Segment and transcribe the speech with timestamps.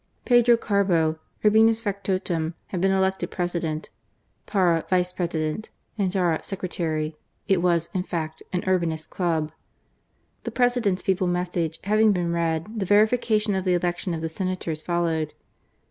[0.25, 3.91] Pedro Carbo, Urbina's factotum, had been elected President;
[4.47, 7.15] Parra, Vice President; Endara, Secretary:
[7.47, 9.51] it was, in fact, an Urbinist club.
[10.43, 14.81] The President's feeble message having been read, the verification of the election of the Senators
[14.81, 15.35] followed.